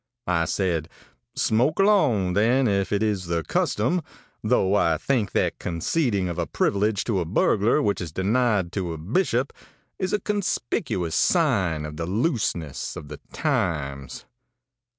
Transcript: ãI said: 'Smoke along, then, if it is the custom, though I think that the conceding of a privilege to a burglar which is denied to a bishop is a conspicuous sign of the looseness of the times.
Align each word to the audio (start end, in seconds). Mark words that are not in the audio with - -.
ãI 0.27 0.47
said: 0.49 0.89
'Smoke 1.35 1.77
along, 1.77 2.33
then, 2.33 2.67
if 2.67 2.91
it 2.91 3.03
is 3.03 3.27
the 3.27 3.43
custom, 3.43 4.01
though 4.43 4.73
I 4.73 4.97
think 4.97 5.31
that 5.33 5.53
the 5.59 5.63
conceding 5.63 6.27
of 6.27 6.39
a 6.39 6.47
privilege 6.47 7.03
to 7.03 7.19
a 7.19 7.25
burglar 7.25 7.83
which 7.83 8.01
is 8.01 8.11
denied 8.11 8.71
to 8.71 8.93
a 8.93 8.97
bishop 8.97 9.53
is 9.99 10.11
a 10.11 10.19
conspicuous 10.19 11.13
sign 11.13 11.85
of 11.85 11.97
the 11.97 12.07
looseness 12.07 12.95
of 12.95 13.09
the 13.09 13.19
times. 13.31 14.25